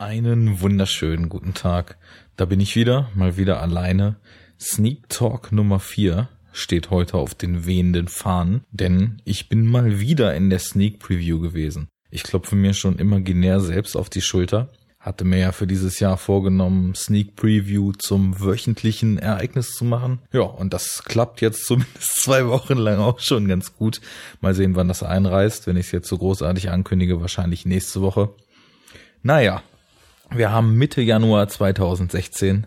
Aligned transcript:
Einen 0.00 0.60
wunderschönen 0.60 1.28
guten 1.28 1.54
Tag. 1.54 1.98
Da 2.36 2.44
bin 2.44 2.60
ich 2.60 2.76
wieder, 2.76 3.10
mal 3.16 3.36
wieder 3.36 3.60
alleine. 3.60 4.14
Sneak 4.60 5.08
Talk 5.08 5.50
Nummer 5.50 5.80
4 5.80 6.28
steht 6.52 6.90
heute 6.90 7.14
auf 7.14 7.34
den 7.34 7.66
wehenden 7.66 8.06
Fahnen, 8.06 8.62
denn 8.70 9.20
ich 9.24 9.48
bin 9.48 9.66
mal 9.66 9.98
wieder 9.98 10.36
in 10.36 10.50
der 10.50 10.60
Sneak 10.60 11.00
Preview 11.00 11.40
gewesen. 11.40 11.88
Ich 12.12 12.22
klopfe 12.22 12.54
mir 12.54 12.74
schon 12.74 13.00
imaginär 13.00 13.58
selbst 13.58 13.96
auf 13.96 14.08
die 14.08 14.20
Schulter. 14.20 14.70
Hatte 15.00 15.24
mir 15.24 15.40
ja 15.40 15.50
für 15.50 15.66
dieses 15.66 15.98
Jahr 15.98 16.16
vorgenommen, 16.16 16.94
Sneak 16.94 17.34
Preview 17.34 17.90
zum 17.90 18.38
wöchentlichen 18.38 19.18
Ereignis 19.18 19.72
zu 19.72 19.84
machen. 19.84 20.20
Ja, 20.30 20.42
und 20.42 20.72
das 20.72 21.02
klappt 21.02 21.40
jetzt 21.40 21.64
zumindest 21.66 22.22
zwei 22.22 22.46
Wochen 22.46 22.78
lang 22.78 23.00
auch 23.00 23.18
schon 23.18 23.48
ganz 23.48 23.74
gut. 23.74 24.00
Mal 24.40 24.54
sehen, 24.54 24.76
wann 24.76 24.86
das 24.86 25.02
einreißt. 25.02 25.66
Wenn 25.66 25.76
ich 25.76 25.86
es 25.86 25.92
jetzt 25.92 26.08
so 26.08 26.18
großartig 26.18 26.70
ankündige, 26.70 27.20
wahrscheinlich 27.20 27.66
nächste 27.66 28.00
Woche. 28.00 28.32
Naja, 29.24 29.64
wir 30.30 30.52
haben 30.52 30.76
Mitte 30.76 31.00
Januar 31.00 31.48
2016 31.48 32.66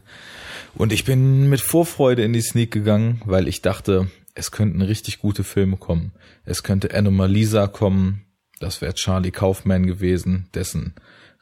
und 0.76 0.92
ich 0.92 1.06
bin 1.06 1.50
mit 1.50 1.62
Vorfreude 1.62 2.24
in 2.24 2.34
die 2.34 2.42
Sneak 2.42 2.72
gegangen, 2.72 3.22
weil 3.26 3.48
ich 3.48 3.62
dachte, 3.62 4.10
es 4.34 4.52
könnten 4.52 4.82
richtig 4.82 5.20
gute 5.20 5.44
Filme 5.44 5.78
kommen. 5.78 6.14
Es 6.46 6.64
könnte 6.64 6.94
Anomalisa 6.94 7.68
kommen, 7.68 8.26
das 8.60 8.82
wäre 8.82 8.94
Charlie 8.94 9.32
Kaufman 9.32 9.86
gewesen, 9.86 10.48
dessen 10.54 10.96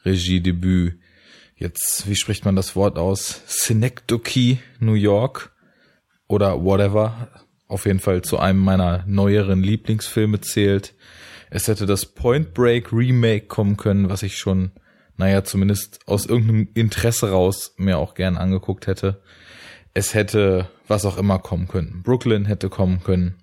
Regiedebüt 0.04 0.98
jetzt, 1.56 2.08
wie 2.08 2.16
spricht 2.16 2.44
man 2.44 2.56
das 2.56 2.74
Wort 2.74 2.98
aus? 2.98 3.42
Synecdoche, 3.46 4.58
New 4.80 4.94
York 4.94 5.52
oder 6.26 6.64
whatever, 6.64 7.28
auf 7.68 7.86
jeden 7.86 8.00
Fall 8.00 8.22
zu 8.22 8.38
einem 8.38 8.60
meiner 8.60 9.04
neueren 9.06 9.62
Lieblingsfilme 9.62 10.40
zählt. 10.40 10.94
Es 11.50 11.68
hätte 11.68 11.86
das 11.86 12.06
Point 12.06 12.54
Break 12.54 12.92
Remake 12.92 13.46
kommen 13.46 13.76
können, 13.76 14.08
was 14.08 14.22
ich 14.22 14.38
schon 14.38 14.72
naja, 15.20 15.44
zumindest 15.44 16.00
aus 16.06 16.24
irgendeinem 16.24 16.68
Interesse 16.72 17.30
raus 17.30 17.74
mir 17.76 17.98
auch 17.98 18.14
gern 18.14 18.38
angeguckt 18.38 18.86
hätte. 18.86 19.20
Es 19.92 20.14
hätte 20.14 20.70
was 20.88 21.04
auch 21.04 21.18
immer 21.18 21.38
kommen 21.38 21.68
können. 21.68 22.02
Brooklyn 22.02 22.46
hätte 22.46 22.70
kommen 22.70 23.02
können. 23.02 23.34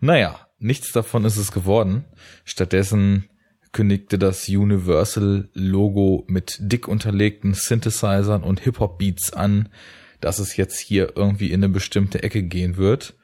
Naja, 0.00 0.48
nichts 0.58 0.90
davon 0.90 1.24
ist 1.24 1.36
es 1.36 1.52
geworden. 1.52 2.04
Stattdessen 2.44 3.28
kündigte 3.70 4.18
das 4.18 4.48
Universal-Logo 4.48 6.24
mit 6.26 6.56
dick 6.58 6.88
unterlegten 6.88 7.54
Synthesizern 7.54 8.42
und 8.42 8.58
Hip-Hop-Beats 8.58 9.32
an, 9.34 9.68
dass 10.20 10.40
es 10.40 10.56
jetzt 10.56 10.80
hier 10.80 11.12
irgendwie 11.14 11.52
in 11.52 11.62
eine 11.62 11.72
bestimmte 11.72 12.24
Ecke 12.24 12.42
gehen 12.42 12.76
wird. 12.76 13.14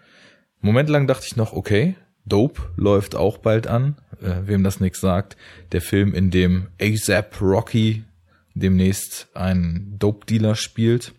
Moment 0.61 0.89
lang 0.89 1.09
dachte 1.09 1.27
ich 1.27 1.35
noch, 1.35 1.55
okay, 1.55 1.97
Dope 2.25 2.63
läuft 2.77 3.17
auch 3.17 3.39
bald 3.39 3.67
an, 3.67 3.97
äh, 4.21 4.47
wem 4.47 4.65
das 4.65 4.81
nichts 4.81 5.01
sagt. 5.01 5.37
Der 5.73 5.81
Film, 5.81 6.15
in 6.15 6.31
dem 6.31 6.69
ASAP 6.81 7.41
Rocky 7.41 8.05
demnächst 8.55 9.29
einen 9.35 9.97
Dope-Dealer 9.99 10.55
spielt. 10.55 11.13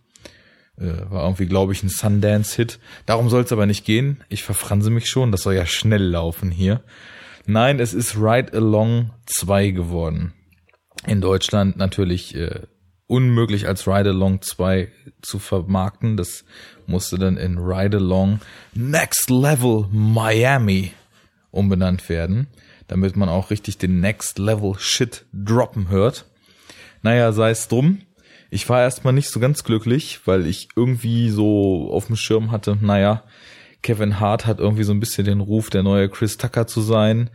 Äh, 0.78 1.10
war 1.10 1.24
irgendwie, 1.24 1.46
glaube 1.46 1.74
ich, 1.74 1.84
ein 1.84 1.90
Sundance-Hit. 1.90 2.80
Darum 3.06 3.30
soll 3.30 3.44
es 3.44 3.52
aber 3.52 3.66
nicht 3.66 3.86
gehen. 3.86 4.24
Ich 4.30 4.44
verfranse 4.44 4.90
mich 4.90 5.10
schon, 5.10 5.32
das 5.32 5.42
soll 5.42 5.54
ja 5.54 5.66
schnell 5.66 6.04
laufen 6.04 6.52
hier. 6.52 6.84
Nein, 7.46 7.80
es 7.80 7.94
ist 7.94 8.16
Ride 8.18 8.54
Along 8.54 9.12
2 9.26 9.72
geworden. 9.72 10.34
In 11.08 11.22
Deutschland 11.22 11.78
natürlich 11.78 12.36
äh, 12.36 12.62
unmöglich 13.08 13.68
als 13.68 13.88
Ride 13.88 14.12
Along 14.12 14.42
2 14.42 14.90
zu 15.22 15.40
vermarkten. 15.40 16.18
Das 16.18 16.46
musste 16.86 17.18
dann 17.18 17.38
in 17.38 17.58
Ride 17.58 17.98
Along 17.98 18.40
Next 18.74 19.30
Level 19.30 19.88
Miami 19.92 20.94
umbenannt 21.52 22.08
werden, 22.08 22.48
damit 22.92 23.16
man 23.16 23.30
auch 23.30 23.50
richtig 23.50 23.78
den 23.78 24.02
Next 24.02 24.38
Level 24.38 24.75
Shit 24.78 25.25
droppen 25.34 25.89
hört. 25.89 26.25
Naja, 27.02 27.31
sei 27.31 27.50
es 27.50 27.67
drum. 27.67 28.02
Ich 28.50 28.67
war 28.67 28.81
erstmal 28.81 29.14
nicht 29.14 29.30
so 29.30 29.39
ganz 29.39 29.64
glücklich, 29.64 30.20
weil 30.25 30.45
ich 30.45 30.67
irgendwie 30.75 31.30
so 31.30 31.89
auf 31.92 32.08
dem 32.08 32.17
Schirm 32.17 32.52
hatte, 32.52 32.78
naja, 32.80 33.23
Kevin 33.81 34.19
Hart 34.19 34.45
hat 34.45 34.59
irgendwie 34.59 34.84
so 34.84 34.94
ein 34.94 35.00
bisschen 35.00 35.25
den 35.25 35.40
Ruf, 35.40 35.69
der 35.69 35.84
neue 35.84 36.09
Chris 36.09 36.38
Tucker 36.38 36.68
zu 36.68 36.81
sein 36.81 37.30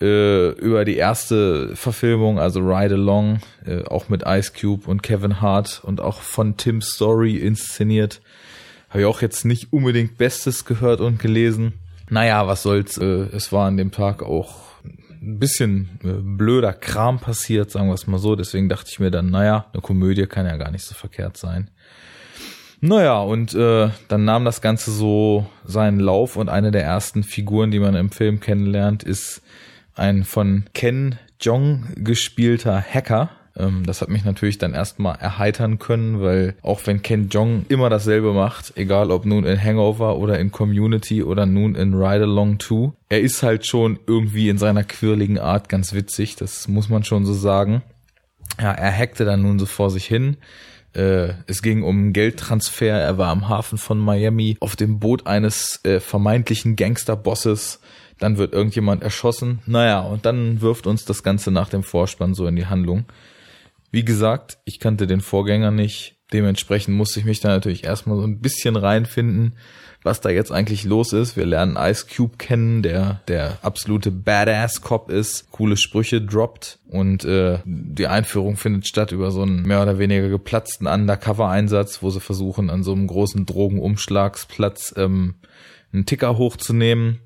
äh, 0.00 0.50
über 0.50 0.84
die 0.84 0.96
erste 0.96 1.74
Verfilmung, 1.74 2.38
also 2.38 2.60
Ride 2.60 2.94
Along, 2.94 3.40
äh, 3.64 3.82
auch 3.84 4.08
mit 4.08 4.22
Ice 4.24 4.52
Cube 4.58 4.88
und 4.88 5.02
Kevin 5.02 5.40
Hart 5.40 5.82
und 5.82 6.00
auch 6.00 6.20
von 6.20 6.56
Tim 6.56 6.80
Story 6.80 7.36
inszeniert. 7.36 8.20
Habe 8.90 9.00
ich 9.00 9.06
auch 9.06 9.20
jetzt 9.20 9.44
nicht 9.44 9.72
unbedingt 9.72 10.16
Bestes 10.16 10.64
gehört 10.64 11.00
und 11.00 11.18
gelesen. 11.18 11.72
Naja, 12.08 12.46
was 12.46 12.62
soll's. 12.62 12.98
Äh, 12.98 13.26
es 13.32 13.52
war 13.52 13.66
an 13.66 13.76
dem 13.76 13.90
Tag 13.90 14.22
auch 14.22 14.66
ein 15.26 15.38
bisschen 15.38 15.98
äh, 16.04 16.12
blöder 16.22 16.72
Kram 16.72 17.18
passiert, 17.18 17.70
sagen 17.70 17.88
wir 17.88 17.94
es 17.94 18.06
mal 18.06 18.18
so. 18.18 18.36
Deswegen 18.36 18.68
dachte 18.68 18.90
ich 18.90 19.00
mir 19.00 19.10
dann, 19.10 19.30
naja, 19.30 19.66
eine 19.72 19.82
Komödie 19.82 20.26
kann 20.26 20.46
ja 20.46 20.56
gar 20.56 20.70
nicht 20.70 20.84
so 20.84 20.94
verkehrt 20.94 21.36
sein. 21.36 21.70
Naja, 22.80 23.20
und 23.20 23.54
äh, 23.54 23.90
dann 24.08 24.24
nahm 24.24 24.44
das 24.44 24.60
Ganze 24.60 24.90
so 24.90 25.46
seinen 25.64 25.98
Lauf 25.98 26.36
und 26.36 26.48
eine 26.48 26.70
der 26.70 26.84
ersten 26.84 27.24
Figuren, 27.24 27.70
die 27.70 27.80
man 27.80 27.94
im 27.94 28.10
Film 28.10 28.40
kennenlernt, 28.40 29.02
ist 29.02 29.42
ein 29.94 30.24
von 30.24 30.64
Ken 30.74 31.18
Jong 31.40 31.86
gespielter 31.96 32.80
Hacker. 32.80 33.30
Ähm, 33.56 33.84
das 33.86 34.00
hat 34.00 34.08
mich 34.08 34.24
natürlich 34.24 34.58
dann 34.58 34.74
erstmal 34.74 35.16
erheitern 35.16 35.78
können, 35.78 36.20
weil 36.20 36.54
auch 36.62 36.80
wenn 36.86 37.02
Ken 37.02 37.28
Jong 37.28 37.66
immer 37.68 37.90
dasselbe 37.90 38.32
macht, 38.32 38.72
egal 38.76 39.10
ob 39.10 39.24
nun 39.24 39.44
in 39.44 39.62
Hangover 39.62 40.18
oder 40.18 40.38
in 40.38 40.52
Community 40.52 41.22
oder 41.22 41.46
nun 41.46 41.74
in 41.74 41.94
Ride 41.94 42.24
Along 42.24 42.60
2, 42.60 42.92
er 43.08 43.20
ist 43.20 43.42
halt 43.42 43.66
schon 43.66 43.98
irgendwie 44.06 44.48
in 44.48 44.58
seiner 44.58 44.84
quirligen 44.84 45.38
Art 45.38 45.68
ganz 45.68 45.92
witzig, 45.92 46.36
das 46.36 46.68
muss 46.68 46.88
man 46.88 47.04
schon 47.04 47.24
so 47.24 47.34
sagen. 47.34 47.82
Ja, 48.60 48.72
er 48.72 48.96
hackte 48.96 49.24
dann 49.24 49.42
nun 49.42 49.58
so 49.58 49.66
vor 49.66 49.90
sich 49.90 50.06
hin. 50.06 50.36
Äh, 50.94 51.34
es 51.46 51.62
ging 51.62 51.82
um 51.82 52.12
Geldtransfer. 52.12 52.86
Er 52.86 53.18
war 53.18 53.28
am 53.28 53.48
Hafen 53.48 53.76
von 53.76 53.98
Miami 53.98 54.56
auf 54.60 54.76
dem 54.76 54.98
Boot 54.98 55.26
eines 55.26 55.80
äh, 55.84 56.00
vermeintlichen 56.00 56.76
Gangsterbosses 56.76 57.80
dann 58.18 58.38
wird 58.38 58.52
irgendjemand 58.52 59.02
erschossen. 59.02 59.60
Naja, 59.66 60.00
und 60.00 60.24
dann 60.26 60.60
wirft 60.60 60.86
uns 60.86 61.04
das 61.04 61.22
Ganze 61.22 61.50
nach 61.50 61.68
dem 61.68 61.82
Vorspann 61.82 62.34
so 62.34 62.46
in 62.46 62.56
die 62.56 62.66
Handlung. 62.66 63.04
Wie 63.96 64.04
gesagt, 64.04 64.58
ich 64.66 64.78
kannte 64.78 65.06
den 65.06 65.22
Vorgänger 65.22 65.70
nicht. 65.70 66.16
Dementsprechend 66.30 66.94
musste 66.94 67.18
ich 67.18 67.24
mich 67.24 67.40
da 67.40 67.48
natürlich 67.48 67.84
erstmal 67.84 68.18
so 68.18 68.24
ein 68.24 68.40
bisschen 68.40 68.76
reinfinden, 68.76 69.56
was 70.02 70.20
da 70.20 70.28
jetzt 70.28 70.52
eigentlich 70.52 70.84
los 70.84 71.14
ist. 71.14 71.34
Wir 71.34 71.46
lernen 71.46 71.78
Ice 71.78 72.04
Cube 72.14 72.36
kennen, 72.36 72.82
der 72.82 73.22
der 73.26 73.56
absolute 73.62 74.10
Badass-Cop 74.10 75.10
ist, 75.10 75.50
coole 75.50 75.78
Sprüche 75.78 76.20
droppt 76.20 76.78
und 76.86 77.24
äh, 77.24 77.60
die 77.64 78.06
Einführung 78.06 78.58
findet 78.58 78.86
statt 78.86 79.12
über 79.12 79.30
so 79.30 79.40
einen 79.40 79.62
mehr 79.62 79.80
oder 79.80 79.98
weniger 79.98 80.28
geplatzten 80.28 80.86
Undercover-Einsatz, 80.86 82.02
wo 82.02 82.10
sie 82.10 82.20
versuchen, 82.20 82.68
an 82.68 82.82
so 82.82 82.92
einem 82.92 83.06
großen 83.06 83.46
Drogenumschlagsplatz 83.46 84.92
ähm, 84.98 85.36
einen 85.94 86.04
Ticker 86.04 86.36
hochzunehmen. 86.36 87.20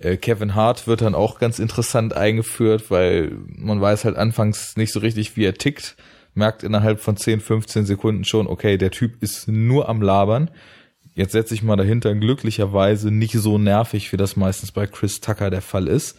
Äh, 0.00 0.16
Kevin 0.16 0.54
Hart 0.54 0.86
wird 0.86 1.00
dann 1.00 1.14
auch 1.14 1.38
ganz 1.38 1.58
interessant 1.58 2.14
eingeführt, 2.14 2.90
weil 2.90 3.32
man 3.48 3.80
weiß 3.80 4.04
halt 4.04 4.16
anfangs 4.16 4.76
nicht 4.76 4.92
so 4.92 5.00
richtig, 5.00 5.36
wie 5.36 5.44
er 5.44 5.54
tickt, 5.54 5.96
merkt 6.34 6.62
innerhalb 6.62 7.00
von 7.00 7.16
10, 7.16 7.40
15 7.40 7.86
Sekunden 7.86 8.24
schon, 8.24 8.46
okay, 8.46 8.78
der 8.78 8.90
Typ 8.90 9.22
ist 9.22 9.48
nur 9.48 9.88
am 9.88 10.02
Labern. 10.02 10.50
Jetzt 11.14 11.32
setze 11.32 11.52
ich 11.54 11.62
mal 11.62 11.76
dahinter, 11.76 12.14
glücklicherweise 12.14 13.10
nicht 13.10 13.34
so 13.34 13.58
nervig, 13.58 14.12
wie 14.12 14.16
das 14.16 14.36
meistens 14.36 14.70
bei 14.70 14.86
Chris 14.86 15.20
Tucker 15.20 15.50
der 15.50 15.62
Fall 15.62 15.88
ist. 15.88 16.16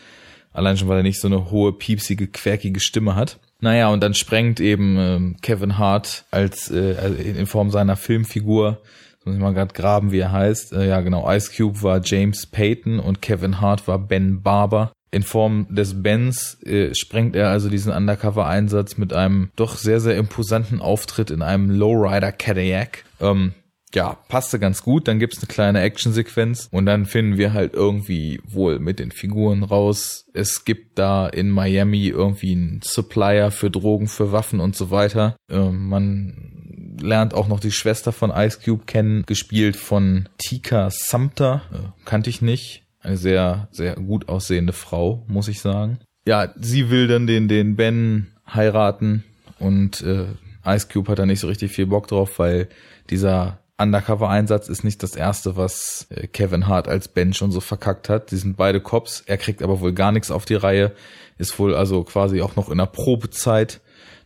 Allein 0.52 0.78
schon, 0.78 0.88
weil 0.88 0.98
er 0.98 1.04
nicht 1.04 1.22
so 1.22 1.28
eine 1.28 1.52
hohe, 1.52 1.72
piepsige, 1.72 2.28
querkige 2.28 2.80
Stimme 2.80 3.16
hat. 3.16 3.40
Naja, 3.62 3.90
und 3.90 4.02
dann 4.02 4.14
sprengt 4.14 4.60
eben 4.60 4.98
äh, 4.98 5.40
Kevin 5.42 5.78
Hart 5.78 6.26
als 6.32 6.70
äh, 6.70 6.94
in 7.14 7.46
Form 7.46 7.72
seiner 7.72 7.96
Filmfigur 7.96 8.82
muss 9.26 9.36
ich 9.36 9.42
mal 9.42 9.54
gerade 9.54 9.74
graben, 9.74 10.12
wie 10.12 10.20
er 10.20 10.32
heißt. 10.32 10.74
Äh, 10.74 10.88
ja, 10.88 11.02
genau. 11.02 11.30
Ice 11.32 11.52
Cube 11.56 11.82
war 11.84 12.02
James 12.04 12.46
Payton 12.46 13.00
und 13.00 13.22
Kevin 13.22 13.62
Hart 13.62 13.88
war 13.88 14.00
Ben 14.00 14.42
Barber. 14.42 14.92
In 15.12 15.24
Form 15.24 15.66
des 15.70 16.04
Bens 16.04 16.62
äh, 16.64 16.94
sprengt 16.94 17.36
er 17.36 17.50
also 17.50 17.70
diesen 17.70 17.92
Undercover-Einsatz 17.92 18.98
mit 18.98 19.12
einem 19.12 19.50
doch 19.56 19.76
sehr, 19.76 20.00
sehr 20.00 20.18
imposanten 20.18 20.82
Auftritt 20.82 21.32
in 21.32 21.42
einem 21.42 21.72
Lowrider 21.72 22.32
Cadillac. 22.32 23.06
Ähm, 23.20 23.54
ja, 23.94 24.18
passte 24.28 24.60
ganz 24.60 24.84
gut. 24.84 25.08
Dann 25.08 25.20
gibt's 25.20 25.40
eine 25.40 25.48
kleine 25.48 25.82
Actionsequenz 25.82 26.70
und 26.72 26.86
dann 26.86 27.06
finden 27.06 27.38
wir 27.38 27.54
halt 27.54 27.74
irgendwie 27.74 28.40
wohl 28.46 28.80
mit 28.80 29.00
den 29.00 29.12
Figuren 29.12 29.64
raus. 29.64 30.26
Es 30.34 30.64
gibt 30.64 31.00
da 31.00 31.28
in 31.28 31.50
Miami 31.50 32.08
irgendwie 32.08 32.52
einen 32.52 32.82
Supplier 32.84 33.52
für 33.52 33.72
Drogen, 33.72 34.08
für 34.08 34.32
Waffen 34.32 34.60
und 34.60 34.76
so 34.76 34.92
weiter. 34.92 35.36
Ähm, 35.50 35.90
man 35.90 36.59
lernt 37.02 37.34
auch 37.34 37.48
noch 37.48 37.60
die 37.60 37.72
Schwester 37.72 38.12
von 38.12 38.32
Ice 38.32 38.60
Cube 38.64 38.86
kennen, 38.86 39.24
gespielt 39.26 39.76
von 39.76 40.30
Tika 40.38 40.90
Sumter. 40.92 41.62
Äh, 41.72 42.06
kannte 42.06 42.30
ich 42.30 42.42
nicht. 42.42 42.84
Eine 43.02 43.18
sehr, 43.18 43.70
sehr 43.72 43.96
gut 43.96 44.28
aussehende 44.28 44.74
Frau, 44.74 45.24
muss 45.28 45.48
ich 45.48 45.62
sagen. 45.62 46.00
Ja, 46.26 46.54
sie 46.60 46.90
will 46.90 47.08
dann 47.08 47.28
den, 47.28 47.48
den 47.48 47.76
Ben 47.76 48.28
heiraten 48.48 49.24
und 49.58 50.02
äh, 50.02 50.26
Ice 50.66 50.88
Cube 50.92 51.10
hat 51.12 51.20
da 51.20 51.26
nicht 51.26 51.40
so 51.40 51.48
richtig 51.48 51.72
viel 51.72 51.88
Bock 51.88 52.08
drauf, 52.08 52.40
weil 52.40 52.68
dieser 53.10 53.60
Undercover-Einsatz 53.80 54.68
ist 54.68 54.84
nicht 54.84 55.02
das 55.02 55.16
erste, 55.16 55.56
was 55.56 56.08
äh, 56.10 56.28
Kevin 56.28 56.68
Hart 56.68 56.88
als 56.88 57.08
Ben 57.08 57.34
schon 57.34 57.52
so 57.52 57.62
verkackt 57.62 58.10
hat. 58.10 58.32
Die 58.32 58.36
sind 58.36 58.58
beide 58.58 58.82
Cops. 58.82 59.24
Er 59.26 59.38
kriegt 59.38 59.64
aber 59.64 59.80
wohl 59.80 59.94
gar 59.94 60.12
nichts 60.12 60.32
auf 60.32 60.46
die 60.46 60.56
Reihe. 60.56 60.92
Ist 61.38 61.58
wohl 61.58 61.74
also 61.74 62.04
quasi 62.04 62.42
auch 62.42 62.58
noch 62.58 62.70
in 62.70 62.78
der 62.78 62.88
Probezeit 62.88 63.80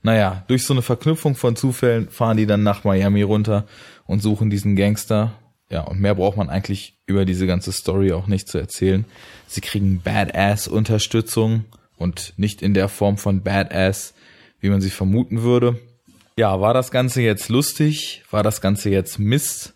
Naja, 0.03 0.43
durch 0.47 0.63
so 0.63 0.73
eine 0.73 0.81
Verknüpfung 0.81 1.35
von 1.35 1.55
Zufällen 1.55 2.09
fahren 2.09 2.37
die 2.37 2.45
dann 2.45 2.61
nach 2.61 2.83
Miami 2.83 3.21
runter 3.21 3.65
und 4.05 4.21
suchen 4.21 4.49
diesen 4.49 4.75
Gangster. 4.75 5.33
Ja, 5.69 5.81
und 5.81 5.99
mehr 5.99 6.13
braucht 6.13 6.37
man 6.37 6.49
eigentlich 6.49 6.99
über 7.07 7.25
diese 7.25 7.47
ganze 7.47 7.71
Story 7.71 8.11
auch 8.11 8.27
nicht 8.27 8.49
zu 8.49 8.57
erzählen. 8.57 9.05
Sie 9.47 9.61
kriegen 9.61 10.01
Badass-Unterstützung 10.03 11.65
und 11.97 12.33
nicht 12.35 12.61
in 12.61 12.73
der 12.73 12.89
Form 12.89 13.17
von 13.17 13.43
Badass, 13.43 14.13
wie 14.59 14.69
man 14.69 14.81
sie 14.81 14.89
vermuten 14.89 15.41
würde. 15.41 15.79
Ja, 16.37 16.59
war 16.59 16.73
das 16.73 16.91
Ganze 16.91 17.21
jetzt 17.21 17.47
lustig? 17.49 18.23
War 18.29 18.43
das 18.43 18.59
Ganze 18.59 18.89
jetzt 18.89 19.19
Mist? 19.19 19.73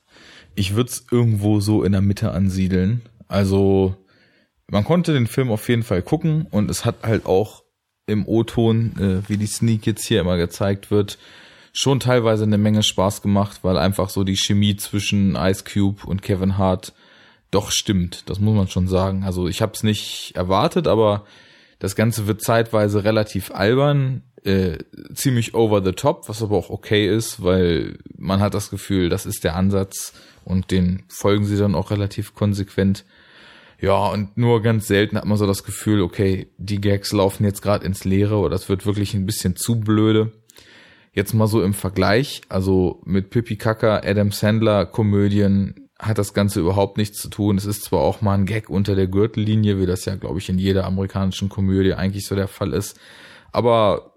Ich 0.55 0.75
würde 0.75 0.89
es 0.89 1.05
irgendwo 1.09 1.61
so 1.61 1.83
in 1.83 1.93
der 1.93 2.01
Mitte 2.01 2.31
ansiedeln. 2.31 3.01
Also 3.27 3.95
man 4.69 4.83
konnte 4.83 5.13
den 5.13 5.27
Film 5.27 5.51
auf 5.51 5.69
jeden 5.69 5.83
Fall 5.83 6.01
gucken 6.01 6.47
und 6.51 6.69
es 6.69 6.83
hat 6.83 7.03
halt 7.03 7.25
auch 7.25 7.63
im 8.07 8.25
O-Ton, 8.25 8.93
äh, 8.97 9.29
wie 9.29 9.37
die 9.37 9.45
Sneak 9.45 9.85
jetzt 9.85 10.05
hier 10.05 10.21
immer 10.21 10.37
gezeigt 10.37 10.89
wird, 10.89 11.19
schon 11.73 11.99
teilweise 11.99 12.43
eine 12.43 12.57
Menge 12.57 12.81
Spaß 12.81 13.21
gemacht, 13.21 13.59
weil 13.61 13.77
einfach 13.77 14.09
so 14.09 14.23
die 14.23 14.37
Chemie 14.37 14.77
zwischen 14.77 15.35
Ice 15.35 15.63
Cube 15.63 16.07
und 16.07 16.23
Kevin 16.23 16.57
Hart 16.57 16.93
doch 17.51 17.71
stimmt. 17.71 18.29
Das 18.29 18.39
muss 18.39 18.55
man 18.55 18.67
schon 18.67 18.87
sagen. 18.87 19.23
Also 19.23 19.47
ich 19.47 19.61
habe 19.61 19.73
es 19.73 19.83
nicht 19.83 20.31
erwartet, 20.35 20.87
aber 20.87 21.25
das 21.79 21.95
Ganze 21.95 22.25
wird 22.27 22.41
zeitweise 22.41 23.03
relativ 23.03 23.51
albern, 23.51 24.23
äh, 24.43 24.77
ziemlich 25.13 25.53
over 25.53 25.83
the 25.83 25.91
top, 25.91 26.27
was 26.29 26.41
aber 26.41 26.57
auch 26.57 26.69
okay 26.69 27.07
ist, 27.07 27.43
weil 27.43 27.99
man 28.17 28.39
hat 28.39 28.53
das 28.53 28.69
Gefühl, 28.69 29.09
das 29.09 29.25
ist 29.25 29.43
der 29.43 29.55
Ansatz 29.55 30.13
und 30.45 30.71
den 30.71 31.03
folgen 31.09 31.45
sie 31.45 31.57
dann 31.57 31.75
auch 31.75 31.91
relativ 31.91 32.33
konsequent. 32.33 33.05
Ja, 33.79 34.07
und 34.07 34.37
nur 34.37 34.61
ganz 34.61 34.87
selten 34.87 35.17
hat 35.17 35.25
man 35.25 35.37
so 35.37 35.45
das 35.45 35.63
Gefühl, 35.63 36.01
okay, 36.01 36.47
die 36.57 36.81
Gags 36.81 37.11
laufen 37.11 37.43
jetzt 37.43 37.61
gerade 37.61 37.85
ins 37.85 38.05
Leere 38.05 38.37
oder 38.37 38.55
es 38.55 38.69
wird 38.69 38.85
wirklich 38.85 39.13
ein 39.13 39.25
bisschen 39.25 39.55
zu 39.55 39.79
blöde. 39.79 40.31
Jetzt 41.13 41.33
mal 41.33 41.47
so 41.47 41.61
im 41.61 41.73
Vergleich, 41.73 42.41
also 42.49 43.01
mit 43.05 43.29
Pippi 43.29 43.55
Kaka, 43.55 44.01
Adam 44.03 44.31
Sandler 44.31 44.85
Komödien 44.85 45.89
hat 45.99 46.17
das 46.17 46.33
Ganze 46.33 46.59
überhaupt 46.59 46.97
nichts 46.97 47.19
zu 47.19 47.29
tun. 47.29 47.57
Es 47.57 47.65
ist 47.65 47.83
zwar 47.83 48.01
auch 48.01 48.21
mal 48.21 48.35
ein 48.35 48.45
Gag 48.45 48.69
unter 48.69 48.95
der 48.95 49.07
Gürtellinie, 49.07 49.79
wie 49.79 49.87
das 49.87 50.05
ja, 50.05 50.15
glaube 50.15 50.39
ich, 50.39 50.49
in 50.49 50.59
jeder 50.59 50.85
amerikanischen 50.85 51.49
Komödie 51.49 51.93
eigentlich 51.93 52.27
so 52.27 52.35
der 52.35 52.47
Fall 52.47 52.73
ist. 52.73 52.99
Aber 53.51 54.13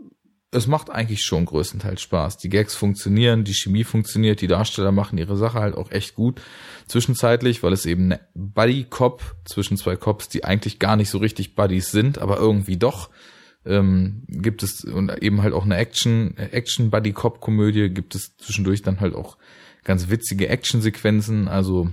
es 0.53 0.67
macht 0.67 0.91
eigentlich 0.91 1.23
schon 1.23 1.45
größtenteils 1.45 2.03
Spaß. 2.03 2.39
Die 2.39 2.49
Gags 2.49 2.75
funktionieren, 2.75 3.45
die 3.45 3.55
Chemie 3.55 3.85
funktioniert, 3.85 4.41
die 4.41 4.49
Darsteller 4.49 4.91
machen 4.91 5.17
ihre 5.17 5.37
Sache 5.37 5.61
halt 5.61 5.77
auch 5.77 5.93
echt 5.93 6.15
gut. 6.17 6.41
Zwischenzeitlich, 6.89 7.63
weil 7.63 7.73
es 7.73 7.87
eben 7.87 8.07
eine 8.07 8.21
Buddy-Cop 8.35 9.23
zwischen 9.45 9.77
zwei 9.77 9.95
Cops, 9.95 10.29
die 10.29 10.45
eigentlich 10.45 10.81
gar 10.81 10.97
nicht 10.97 11.11
so 11.11 11.19
richtig 11.19 11.55
Buddies 11.55 11.93
sind, 11.93 12.19
aber 12.19 12.39
irgendwie 12.39 12.77
doch, 12.77 13.11
ähm, 13.65 14.25
gibt 14.27 14.65
es 14.65 14.85
und 14.85 15.23
eben 15.23 15.43
halt 15.43 15.55
auch 15.55 15.65
eine 15.65 15.77
Action, 15.77 16.37
Action 16.37 16.91
Buddy 16.91 17.13
Cop 17.13 17.41
Komödie, 17.41 17.89
gibt 17.89 18.17
es 18.17 18.37
zwischendurch 18.37 18.83
dann 18.83 19.01
halt 19.01 19.15
auch 19.15 19.37
ganz 19.85 20.11
witzige 20.11 20.49
Actionsequenzen, 20.49 21.47
also 21.47 21.91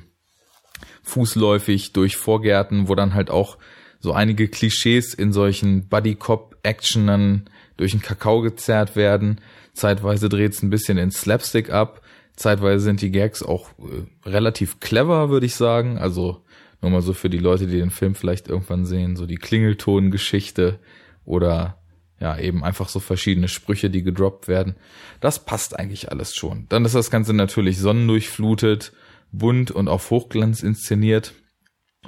fußläufig 1.04 1.94
durch 1.94 2.16
Vorgärten, 2.18 2.88
wo 2.88 2.96
dann 2.96 3.14
halt 3.14 3.30
auch 3.30 3.58
so 4.00 4.14
einige 4.14 4.48
Klischees 4.48 5.14
in 5.14 5.32
solchen 5.32 5.90
Buddy 5.90 6.16
Cop 6.16 6.58
Actionern 6.64 7.50
durch 7.78 7.92
den 7.92 8.02
Kakao 8.02 8.42
gezerrt 8.42 8.96
werden. 8.96 9.40
Zeitweise 9.74 10.30
dreht 10.30 10.54
es 10.54 10.64
ein 10.64 10.70
bisschen 10.70 10.98
in 10.98 11.12
Slapstick 11.12 11.70
ab. 11.70 12.02
Zeitweise 12.36 12.84
sind 12.84 13.02
die 13.02 13.12
Gags 13.12 13.42
auch 13.42 13.70
äh, 13.80 14.30
relativ 14.30 14.80
clever, 14.80 15.30
würde 15.30 15.46
ich 15.46 15.56
sagen. 15.56 15.98
Also 15.98 16.44
nur 16.82 16.92
mal 16.92 17.02
so 17.02 17.14
für 17.14 17.30
die 17.30 17.40
Leute, 17.40 17.68
die 17.68 17.78
den 17.78 17.90
Film 17.90 18.16
vielleicht 18.16 18.48
irgendwann 18.48 18.86
sehen, 18.86 19.16
so 19.16 19.26
die 19.26 19.38
Klingelton-Geschichte 19.38 20.80
oder 21.26 21.78
ja, 22.20 22.38
eben 22.38 22.64
einfach 22.64 22.90
so 22.90 23.00
verschiedene 23.00 23.48
Sprüche, 23.48 23.90
die 23.90 24.04
gedroppt 24.04 24.48
werden. 24.48 24.76
Das 25.20 25.46
passt 25.46 25.78
eigentlich 25.78 26.12
alles 26.12 26.36
schon. 26.36 26.66
Dann 26.70 26.86
ist 26.86 26.96
das 26.96 27.12
Ganze 27.12 27.34
natürlich 27.34 27.80
sonnendurchflutet, 27.80 28.94
bunt 29.32 29.72
und 29.72 29.88
auf 29.88 30.10
Hochglanz 30.10 30.64
inszeniert. 30.64 31.34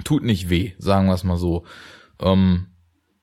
Tut 0.04 0.24
nicht 0.24 0.50
weh, 0.50 0.72
sagen 0.78 1.06
wir 1.06 1.14
es 1.14 1.24
mal 1.24 1.36
so. 1.36 1.64
Ähm, 2.20 2.66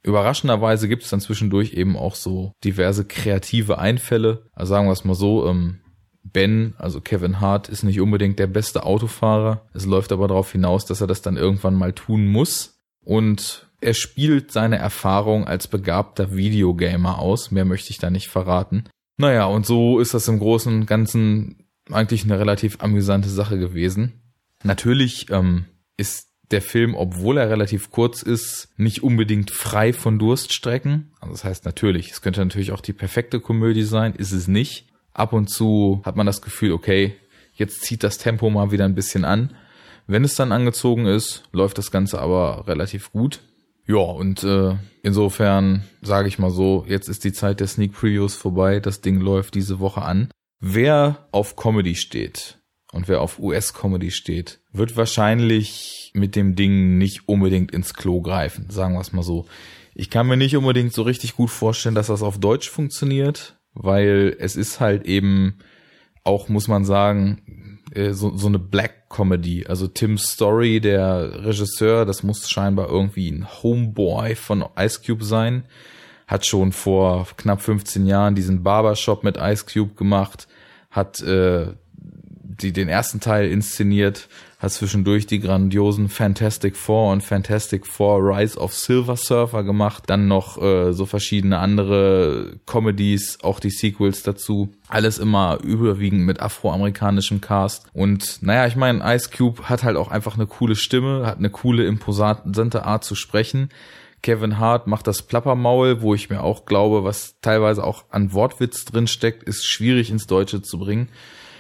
überraschenderweise 0.04 0.88
gibt 0.88 1.04
es 1.04 1.10
dann 1.10 1.22
zwischendurch 1.22 1.74
eben 1.74 1.98
auch 1.98 2.16
so 2.16 2.54
diverse 2.64 3.06
kreative 3.06 3.78
Einfälle. 3.78 4.50
Also 4.54 4.72
sagen 4.72 4.88
wir 4.88 4.94
es 4.94 5.06
mal 5.06 5.16
so, 5.16 5.48
ähm, 5.48 5.80
Ben, 6.24 6.76
also 6.78 7.02
Kevin 7.02 7.40
Hart, 7.40 7.70
ist 7.70 7.84
nicht 7.84 8.02
unbedingt 8.02 8.40
der 8.40 8.48
beste 8.48 8.84
Autofahrer. 8.84 9.66
Es 9.74 9.86
läuft 9.86 10.12
aber 10.12 10.28
darauf 10.28 10.52
hinaus, 10.52 10.86
dass 10.86 11.02
er 11.02 11.08
das 11.08 11.22
dann 11.22 11.38
irgendwann 11.38 11.76
mal 11.76 11.94
tun 11.94 12.28
muss. 12.28 12.82
Und 13.04 13.70
er 13.80 13.94
spielt 13.94 14.52
seine 14.52 14.78
Erfahrung 14.78 15.48
als 15.48 15.68
begabter 15.68 16.36
Videogamer 16.36 17.20
aus. 17.20 17.52
Mehr 17.52 17.66
möchte 17.66 17.92
ich 17.92 18.00
da 18.00 18.10
nicht 18.10 18.28
verraten. 18.28 18.86
Naja, 19.18 19.46
und 19.46 19.66
so 19.66 20.00
ist 20.00 20.14
das 20.14 20.28
im 20.28 20.40
Großen 20.40 20.74
und 20.74 20.86
Ganzen 20.86 21.68
eigentlich 21.92 22.24
eine 22.24 22.40
relativ 22.40 22.78
amüsante 22.82 23.30
Sache 23.30 23.58
gewesen. 23.58 24.22
Natürlich 24.64 25.30
ähm, 25.30 25.66
ist 25.96 26.27
der 26.52 26.62
Film, 26.62 26.96
obwohl 26.96 27.38
er 27.38 27.50
relativ 27.50 27.92
kurz 27.92 28.22
ist, 28.22 28.70
nicht 28.78 29.04
unbedingt 29.04 29.52
frei 29.52 29.94
von 29.94 30.18
Durststrecken. 30.18 31.12
Also 31.20 31.34
das 31.34 31.44
heißt 31.44 31.66
natürlich, 31.66 32.12
es 32.12 32.22
könnte 32.22 32.40
natürlich 32.40 32.72
auch 32.72 32.82
die 32.82 32.94
perfekte 32.94 33.40
Komödie 33.40 33.84
sein, 33.84 34.14
ist 34.14 34.32
es 34.32 34.48
nicht. 34.48 34.88
Ab 35.14 35.34
und 35.34 35.50
zu 35.50 36.02
hat 36.06 36.16
man 36.16 36.26
das 36.26 36.42
Gefühl, 36.42 36.72
okay, 36.72 37.16
jetzt 37.54 37.82
zieht 37.82 38.04
das 38.04 38.18
Tempo 38.18 38.50
mal 38.50 38.72
wieder 38.72 38.86
ein 38.86 38.96
bisschen 38.96 39.26
an. 39.26 39.56
Wenn 40.06 40.24
es 40.24 40.36
dann 40.36 40.52
angezogen 40.52 41.06
ist, 41.06 41.44
läuft 41.52 41.78
das 41.78 41.92
Ganze 41.92 42.20
aber 42.20 42.68
relativ 42.68 43.12
gut. 43.12 43.42
Ja, 43.86 43.98
und 43.98 44.44
äh, 44.44 44.76
insofern 45.02 45.84
sage 46.02 46.28
ich 46.28 46.40
mal 46.40 46.52
so, 46.52 46.86
jetzt 46.88 47.10
ist 47.10 47.24
die 47.24 47.34
Zeit 47.34 47.60
der 47.60 47.68
Sneak 47.68 47.94
Previews 47.94 48.36
vorbei, 48.36 48.80
das 48.80 49.02
Ding 49.02 49.20
läuft 49.20 49.56
diese 49.56 49.80
Woche 49.80 50.02
an. 50.02 50.30
Wer 50.60 51.28
auf 51.32 51.56
Comedy 51.56 51.96
steht 51.96 52.57
und 52.92 53.08
wer 53.08 53.22
auf 53.22 53.40
US-Comedy 53.40 54.12
steht, 54.12 54.60
wird 54.72 54.96
wahrscheinlich 54.96 56.12
mit 56.14 56.36
dem 56.36 56.56
Ding 56.56 56.98
nicht 56.98 57.28
unbedingt 57.28 57.72
ins 57.72 57.94
Klo 57.94 58.22
greifen, 58.22 58.70
sagen 58.70 58.94
wir 58.94 59.02
es 59.02 59.14
mal 59.14 59.24
so. 59.24 59.46
Ich 59.94 60.10
kann 60.10 60.28
mir 60.28 60.38
nicht 60.38 60.56
unbedingt 60.56 60.94
so 60.94 61.02
richtig 61.02 61.36
gut 61.36 61.50
vorstellen, 61.50 61.96
dass 61.96 62.08
das 62.08 62.22
auf 62.22 62.40
Deutsch 62.40 62.70
funktioniert, 62.70 63.58
weil 63.74 64.36
es 64.40 64.56
ist 64.56 64.80
halt 64.80 65.06
eben 65.06 65.58
auch, 66.24 66.50
muss 66.50 66.68
man 66.68 66.86
sagen, 66.86 67.80
äh, 67.94 68.14
so, 68.14 68.36
so 68.36 68.48
eine 68.48 68.60
Black 68.60 69.10
Comedy. 69.10 69.66
Also 69.68 69.88
Tim 69.88 70.18
Story, 70.18 70.80
der 70.80 71.46
Regisseur, 71.46 72.06
das 72.06 72.24
muss 72.24 72.50
scheinbar 72.50 72.90
irgendwie 72.90 73.32
ein 73.32 73.48
Homeboy 73.64 74.36
von 74.36 74.66
Ice 74.78 75.02
Cube 75.06 75.24
sein. 75.24 75.64
Hat 76.28 76.46
schon 76.46 76.74
vor 76.74 77.28
knapp 77.38 77.62
15 77.62 78.06
Jahren 78.06 78.36
diesen 78.36 78.64
Barbershop 78.64 79.24
mit 79.24 79.38
Ice 79.38 79.66
Cube 79.66 79.96
gemacht, 79.96 80.48
hat 80.92 81.22
äh, 81.22 81.74
die 82.62 82.74
den 82.74 82.90
ersten 82.90 83.20
Teil 83.20 83.50
inszeniert, 83.50 84.28
hat 84.60 84.72
zwischendurch 84.72 85.28
die 85.28 85.40
grandiosen 85.40 86.10
Fantastic 86.10 86.76
Four 86.76 87.12
und 87.12 87.24
Fantastic 87.24 87.86
Four 87.86 88.20
Rise 88.22 88.58
of 88.58 88.74
Silver 88.74 89.16
Surfer 89.16 89.64
gemacht, 89.64 90.06
dann 90.08 90.28
noch 90.28 90.62
äh, 90.62 90.94
so 90.94 91.06
verschiedene 91.06 91.60
andere 91.60 92.60
Comedies, 92.66 93.38
auch 93.44 93.60
die 93.60 93.70
Sequels 93.70 94.24
dazu. 94.24 94.74
Alles 94.88 95.20
immer 95.20 95.60
überwiegend 95.64 96.26
mit 96.26 96.40
afroamerikanischem 96.40 97.40
Cast. 97.40 97.86
Und 97.94 98.42
naja, 98.42 98.66
ich 98.66 98.76
meine, 98.76 99.04
Ice 99.16 99.30
Cube 99.30 99.70
hat 99.70 99.84
halt 99.84 99.96
auch 99.96 100.10
einfach 100.10 100.36
eine 100.36 100.48
coole 100.48 100.76
Stimme, 100.76 101.28
hat 101.28 101.38
eine 101.38 101.52
coole, 101.52 101.86
imposante 101.86 102.84
Art 102.84 103.04
zu 103.04 103.14
sprechen. 103.14 103.70
Kevin 104.24 104.58
Hart 104.58 104.88
macht 104.88 105.06
das 105.06 105.22
Plappermaul, 105.22 106.02
wo 106.02 106.16
ich 106.16 106.32
mir 106.32 106.42
auch 106.44 106.66
glaube, 106.66 107.04
was 107.04 107.36
teilweise 107.42 107.84
auch 107.84 108.06
an 108.10 108.34
Wortwitz 108.34 108.86
drin 108.86 109.06
steckt, 109.06 109.44
ist 109.44 109.68
schwierig 109.68 110.10
ins 110.10 110.26
Deutsche 110.26 110.64
zu 110.64 110.80
bringen. 110.80 111.10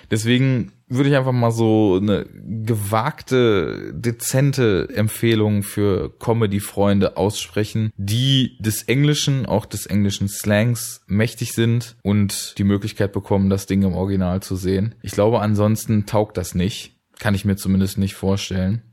Deswegen 0.09 0.71
würde 0.89 1.10
ich 1.10 1.15
einfach 1.15 1.32
mal 1.32 1.51
so 1.51 2.00
eine 2.01 2.25
gewagte, 2.34 3.94
dezente 3.94 4.89
Empfehlung 4.94 5.63
für 5.63 6.17
Comedy-Freunde 6.20 7.17
aussprechen, 7.17 7.91
die 7.98 8.58
des 8.60 8.84
Englischen, 8.84 9.46
auch 9.46 9.65
des 9.65 9.86
englischen 9.86 10.29
Slangs 10.29 11.01
mächtig 11.08 11.53
sind 11.53 11.98
und 12.03 12.58
die 12.58 12.63
Möglichkeit 12.63 13.12
bekommen, 13.12 13.50
das 13.50 13.65
Ding 13.65 13.84
im 13.84 13.94
Original 13.94 14.41
zu 14.41 14.56
sehen. 14.56 14.96
Ich 15.01 15.12
glaube, 15.12 15.41
ansonsten 15.41 16.06
taugt 16.06 16.38
das 16.38 16.56
nicht. 16.56 16.94
Kann 17.20 17.36
ich 17.36 17.46
mir 17.46 17.56
zumindest 17.56 17.98
nicht 17.98 18.13
vorstellen. 18.13 18.84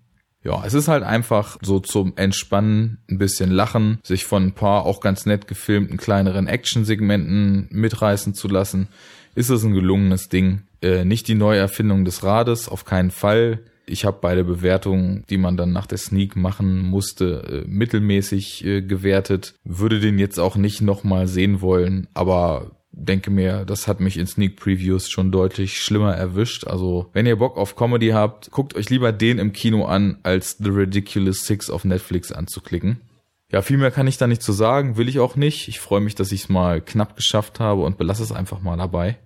Ja, 0.45 0.63
es 0.65 0.75
ist 0.75 0.89
halt 0.89 1.03
einfach 1.03 1.59
so 1.63 1.81
zum 1.81 2.13
Entspannen, 2.17 2.99
ein 3.11 3.19
bisschen 3.19 3.51
lachen, 3.51 3.99
sich 4.03 4.25
von 4.27 4.45
ein 4.45 4.53
paar 4.53 4.85
auch 4.85 5.01
ganz 5.01 5.27
nett 5.27 5.49
gefilmten 5.49 5.97
kleineren 5.97 6.47
Action-Segmenten 6.47 7.69
mitreißen 7.71 8.35
zu 8.35 8.49
lassen. 8.49 8.89
Ist 9.35 9.49
es 9.49 9.65
ein 9.65 9.73
gelungenes 9.73 10.29
Ding 10.29 10.63
äh, 10.85 11.05
nicht 11.05 11.27
die 11.29 11.35
Neuerfindung 11.35 12.05
des 12.05 12.23
Rades, 12.23 12.69
auf 12.69 12.85
keinen 12.85 13.11
Fall. 13.11 13.61
Ich 13.87 14.05
habe 14.05 14.19
beide 14.21 14.45
Bewertungen, 14.45 15.25
die 15.31 15.39
man 15.39 15.57
dann 15.57 15.73
nach 15.73 15.87
der 15.87 15.99
Sneak 15.99 16.37
machen 16.37 16.79
musste, 16.83 17.65
äh, 17.65 17.69
mittelmäßig 17.69 18.65
äh, 18.65 18.83
gewertet. 18.83 19.55
Würde 19.65 19.99
den 19.99 20.19
jetzt 20.19 20.39
auch 20.39 20.57
nicht 20.57 20.83
nochmal 20.83 21.27
sehen 21.27 21.63
wollen, 21.63 22.07
aber 22.13 22.73
denke 22.97 23.31
mir, 23.31 23.65
das 23.65 23.89
hat 23.89 24.01
mich 24.01 24.17
in 24.17 24.27
Sneak 24.27 24.57
Previews 24.57 25.11
schon 25.11 25.33
deutlich 25.33 25.81
schlimmer 25.81 26.15
erwischt. 26.15 26.67
Also, 26.67 27.11
wenn 27.13 27.27
ihr 27.27 27.37
Bock 27.37 27.57
auf 27.57 27.77
Comedy 27.77 28.09
habt, 28.09 28.51
guckt 28.51 28.75
euch 28.77 28.91
lieber 28.91 29.13
den 29.13 29.39
im 29.39 29.53
Kino 29.53 29.85
an, 29.85 30.19
als 30.23 30.59
The 30.59 30.71
Ridiculous 30.71 31.45
Six 31.45 31.71
auf 31.71 31.85
Netflix 31.85 32.33
anzuklicken. 32.33 33.01
Ja, 33.51 33.63
viel 33.63 33.77
mehr 33.77 33.91
kann 33.91 34.07
ich 34.07 34.17
da 34.17 34.27
nicht 34.27 34.43
zu 34.43 34.53
sagen, 34.53 34.97
will 34.97 35.09
ich 35.09 35.21
auch 35.21 35.37
nicht. 35.37 35.69
Ich 35.69 35.79
freue 35.79 36.01
mich, 36.01 36.15
dass 36.15 36.33
ich 36.33 36.43
es 36.43 36.49
mal 36.49 36.81
knapp 36.81 37.15
geschafft 37.17 37.61
habe 37.61 37.83
und 37.83 37.99
belasse 37.99 38.23
es 38.23 38.33
einfach 38.33 38.61
mal 38.61 38.77
dabei. 38.77 39.19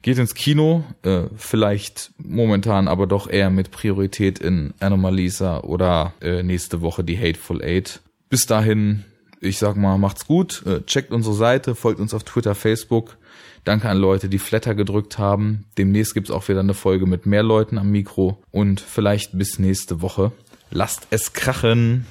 Geht 0.00 0.18
ins 0.18 0.34
Kino, 0.34 0.84
äh, 1.02 1.24
vielleicht 1.36 2.12
momentan 2.18 2.88
aber 2.88 3.06
doch 3.06 3.28
eher 3.28 3.50
mit 3.50 3.70
Priorität 3.70 4.38
in 4.38 4.74
Anomalisa 4.80 5.60
oder 5.60 6.14
äh, 6.20 6.42
nächste 6.42 6.82
Woche 6.82 7.04
die 7.04 7.18
Hateful 7.18 7.62
Eight. 7.62 8.00
Bis 8.28 8.46
dahin, 8.46 9.04
ich 9.44 9.58
sag 9.58 9.76
mal, 9.76 9.98
macht's 9.98 10.26
gut, 10.26 10.64
äh, 10.66 10.82
checkt 10.82 11.12
unsere 11.12 11.34
Seite, 11.34 11.74
folgt 11.74 12.00
uns 12.00 12.14
auf 12.14 12.24
Twitter, 12.24 12.54
Facebook. 12.54 13.16
Danke 13.64 13.88
an 13.88 13.96
Leute, 13.96 14.28
die 14.28 14.38
Flatter 14.38 14.74
gedrückt 14.74 15.18
haben. 15.18 15.64
Demnächst 15.78 16.14
gibt's 16.14 16.30
auch 16.30 16.48
wieder 16.48 16.60
eine 16.60 16.74
Folge 16.74 17.06
mit 17.06 17.24
mehr 17.24 17.42
Leuten 17.42 17.78
am 17.78 17.90
Mikro 17.90 18.38
und 18.50 18.80
vielleicht 18.80 19.36
bis 19.38 19.58
nächste 19.58 20.02
Woche. 20.02 20.32
Lasst 20.70 21.06
es 21.10 21.32
krachen. 21.32 22.06